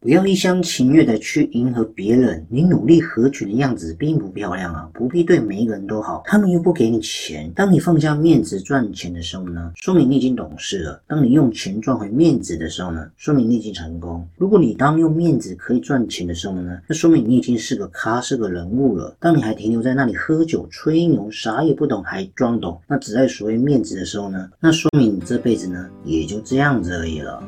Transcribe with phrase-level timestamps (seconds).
[0.00, 4.88] 不要一厢情愿的去迎合别人，你努力合群的样子并不漂亮啊！
[4.94, 7.50] 不必对每一个人都好，他们又不给你钱。
[7.52, 14.24] 当你放下面子赚钱的时候呢，说明你已经懂事了；当你用钱赚回面子的时候呢，说明你已经成功。
[14.36, 19.16] 如果你当用面子可以赚钱的时候呢，那说明你已经是个咖，是个人物了。
[19.18, 27.42] 当你还停留在那里喝酒吹牛，啥也不懂还装懂，那只在所谓面子的时候呢，那说明你这辈子呢也就这样子而已了。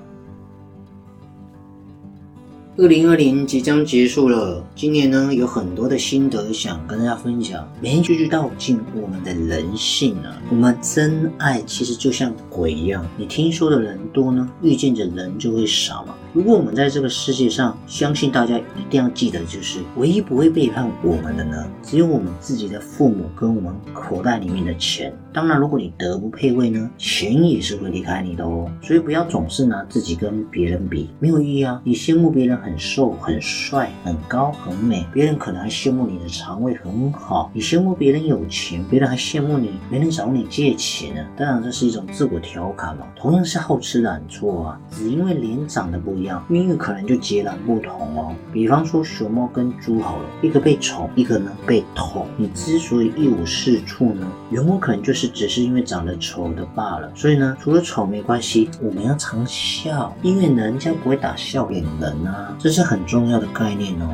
[2.77, 7.69] 二零二零即将结束了，今年呢有很多的心得想跟大家分享。
[7.81, 16.15] 每一句句道尽我们的人性啊，我们真爱其实就像鬼一样，你听说的人多呢，遇见的人就会少嘛。
[16.33, 25.13] 如果我们在这个世界上，相信大家一定要记得，就是唯一不会背叛我们的呢，只有我们自己的父母跟我们口袋里面的钱。
[25.33, 28.71] 当然，如果你德不配位呢，钱也是会离开你的哦。
[28.81, 31.81] 所以不要总是拿自己跟别人比，没有意义啊。
[31.85, 41.27] 你羡慕别人很瘦、很帅、很高、很美，别人可能还羡慕你的肠胃很好；你羡慕别人有钱，别人还羡慕你没人找你借钱呢。
[41.37, 43.07] 当然，这是一种自我调侃嘛。
[43.17, 46.11] 同样是好吃懒做啊，只因为脸长得不。
[46.21, 48.35] 一样命运可能就截然不同哦。
[48.53, 52.27] 比方说熊猫跟猪好了，一个被宠，一个呢被捅。
[52.37, 57.11] 你之所以一无是处呢，原有可能就是只是因为长得丑的罢了。
[57.15, 64.09] 所以呢，除了丑没关系，我们要常笑，因为人家不会打笑脸人啊，这是很重要的概念哦。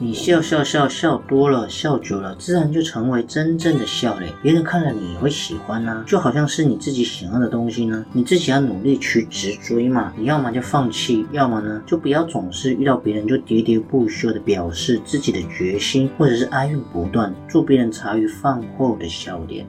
[0.00, 4.32] 你笑笑笑笑多了，笑久了，自然就成为真正的笑脸。
[4.40, 10.12] 别人看了你也会喜欢呐，就好像是你自己喜欢的东西呢，你自己要努力去直追嘛。
[10.16, 19.66] 你要么就放弃，要么呢就不要总是遇到别人就喋喋不休的表示自己的决心，或者是哀怨不断，做别人茶余饭后的笑点。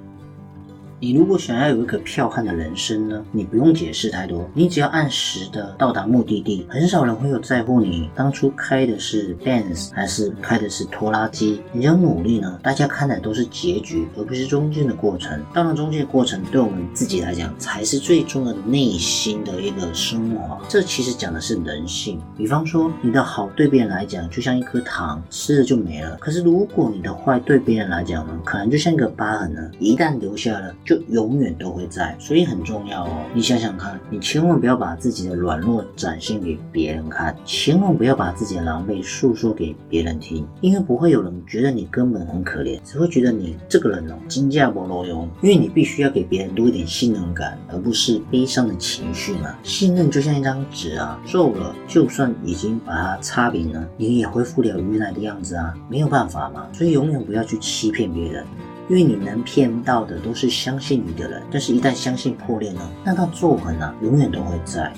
[1.02, 11.62] 你如果想要有一个剽悍的人生呢，你不用解释太多，你只要按时的到达目的地，很少人会有在乎你当初开的是 Benz 还是开的是拖拉机。
[11.72, 15.42] 你要努力呢，大家看的都是结局，而不是中间的过程。
[15.54, 20.60] 当然，中间的过程对我们自己来讲才是最重要的内心的一个升华。
[20.68, 22.20] 这其实讲的是人性。
[22.38, 26.18] 比方说，你的好对别人来讲就像一颗糖，吃了就没了。
[26.18, 30.76] 可是如果你的坏对别人来讲呢，可能就像一个疤痕呢，一旦留下了。
[30.90, 33.10] 就永远都会在，所以很重要哦。
[33.32, 45.30] 你想想看，你千万不要把自己的软弱展现给别人看，千万不要把自己的狼狈诉说给别人听，因为不会有人觉得你根本很可怜，只会觉得你这个人哦，金价不落用。
[45.44, 49.56] 因为你必须要给别人多一点信任感，而不是悲伤的情绪嘛。
[49.62, 56.66] 信任就像一张纸啊，皱了，就算已经把它擦平了，你也恢复了原来的样子啊，没有办法嘛。
[56.74, 58.44] 所以永远不要去欺骗别人。
[58.90, 64.92] 因为你能骗到的都是相信你的人，但是一旦相信破裂呢，那道皱痕啊，永远都会在。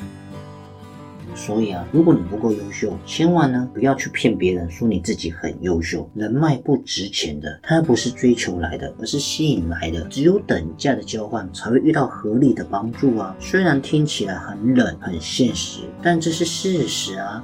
[1.36, 6.10] 所以啊，如果你不够优秀，千万呢不要去骗别人说你自己很优秀。
[6.14, 10.02] 人脉不值钱的，它不是追求来的，而是吸引来的。
[10.10, 13.36] 只有等价的交换，才会遇到合理的帮助啊。
[13.40, 17.44] 虽然听起来很冷、很现实，但这是事实啊。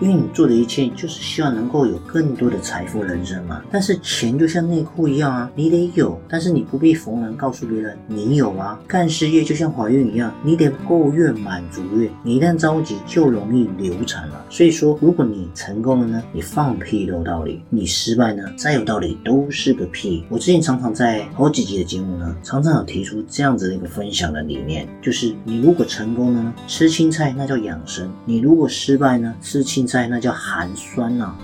[0.00, 3.62] 因为你做的一切就是希望能够有更多的财富人生嘛。
[3.70, 8.78] 但是钱就像内裤一样啊，你得有，但是你不必逢人告诉别人你有啊。
[8.86, 14.44] 干事业就像怀孕一样，你得够月满足月，你一旦着急就容易流产了。
[14.50, 20.24] 所以说，如果你成功了呢，你放屁都有道理；你失败呢，再有道理都是个屁。
[20.28, 29.84] 我之前常常在好几集的节目呢，常常有提出这样子的一个分享的理念，就是你如果成功呢，吃青菜那叫养生；你如果失败呢，吃青青。
[29.94, 31.34] 在那叫寒酸呐。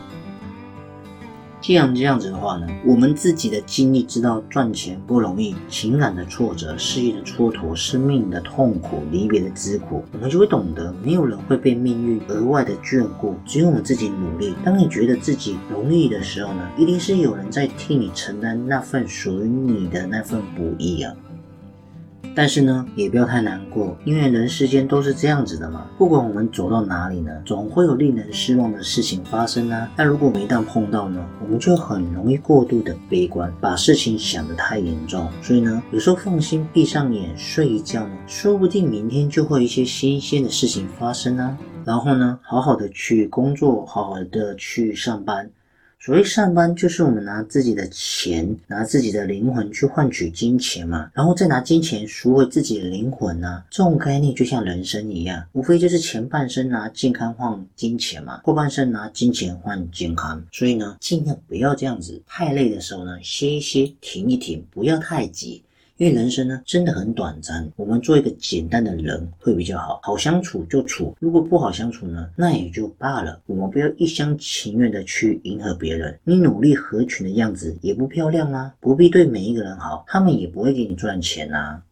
[1.60, 14.54] 既然这样子的话呢，我们自己的经历知道赚钱不容易，情感的挫折、事业的蹉跎、生命的痛苦、离别的之苦，我们就会懂得，没有人会被命运额外的眷顾，只有我们自己努力。
[14.64, 21.14] 当你觉得自己容易的时候呢，一定是有人在替你承担那份属于你的那份不易啊。
[22.34, 25.86] 但是呢，也不要太难过，因为人世间都是这样子的嘛。
[25.98, 29.90] 不管我们走到哪里呢，总会有令人失望的事情发生啊。
[29.96, 35.28] 但如果我们一旦碰到呢，我们就很容易过度的悲观，把事情想得太严重。
[35.42, 41.58] 所以呢，有时候放心，闭上眼睡一觉呢，说不定明天就会有一些新鲜的事情发生啊。
[41.84, 45.50] 然后呢，好好的去工作，好好的去上班。
[46.02, 53.62] 所谓上班，就是我们拿自己的钱，拿自己的灵魂去换取金钱嘛，然后再拿金钱赎回自己的灵魂呢。
[53.68, 60.42] 这种概念就像人生一样，无非就是前半生拿健康换金钱嘛，后半生拿金钱换健康。
[60.50, 65.62] 所以呢，尽量不要这样子，太累的时候呢，歇一歇，停一停，不要太急。
[66.00, 73.38] 因为人生呢真的很短暂，我们做一个简单的人会比较好，好相处就处，如果不好相处呢，那也就罢了。
[73.44, 81.82] 我们不要一厢情愿的去迎合别人，你努力合群的样子也不漂亮啊，不必对每一个人好，他们也不会给你赚钱啊。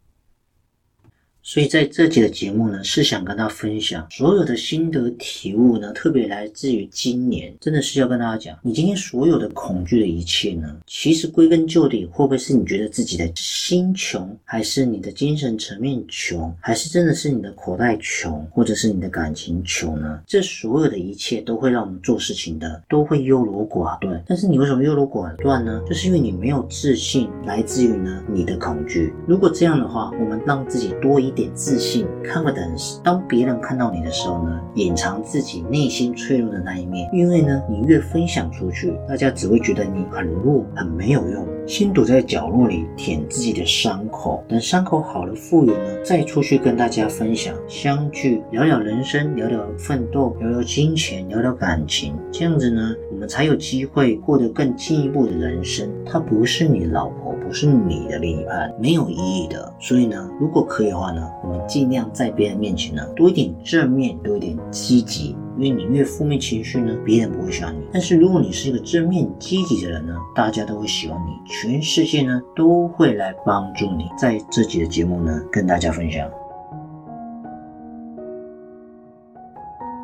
[1.48, 20.20] 所以在这集的节目呢，是想跟大家分享所有的心得体悟呢，特别来自于今年，真的是要跟大家讲，你今天所有的恐惧的一切呢，其实归根究底，会不会是你觉得自己的心穷，还是你的精神层面穷，还是真的是你的口袋穷，或者是你的感情穷呢？
[20.26, 24.22] 这所有的一切都会让我们做事情的都会优柔寡断。
[24.26, 25.80] 但是你为什么优柔寡断呢？
[25.88, 29.14] 就是因为你没有自信，来自于呢你的恐惧。
[29.26, 31.32] 如果这样的话，我们让自己多一。
[31.38, 33.00] 点自信，confidence。
[33.00, 41.46] 当别人看到你的时候呢，隐藏自己内心脆弱的那一面，因为呢，你越分享出去，大家只会觉得你很弱，很没有用。
[41.64, 55.88] 先躲在角落里舔自己的伤口，等伤口好了复原了，再出去跟大家分享，相聚聊聊人生，聊聊奋斗，聊聊金钱，聊聊感情，这样子呢，我们才有机会获得更进一步的人生。
[56.04, 59.72] 他不是你老婆，不是你的另一半，没有意义的。
[59.78, 65.36] 所以呢，如果可以的话呢，我们尽量在别人面前呢，多一点正面，多一点积极。
[65.56, 67.80] 因为你越负面情绪呢，别人不会喜欢你。
[67.92, 74.04] 但是如果你是一个正面积极的人呢，大家都会喜欢你，全世界呢都会来帮助你。
[74.16, 76.30] 在这集的节目呢，跟大家分享。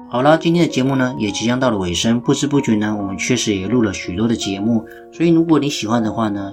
[0.09, 4.85] 好了，今天的节目呢也即将到了尾声，不知不觉呢，我们确实也录了许多的节目。
[5.13, 6.53] 所以如果你喜欢的话呢，